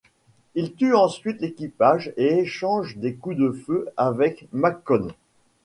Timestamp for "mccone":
4.51-5.13